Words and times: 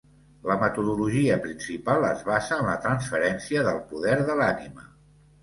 La 0.51 0.55
metodologia 0.61 1.35
principal 1.43 2.07
es 2.07 2.23
basa 2.31 2.57
en 2.57 2.65
la 2.71 2.79
transferència 2.87 3.67
del 3.69 3.79
poder 3.93 4.19
de 4.33 4.41
l'ànima. 4.43 4.91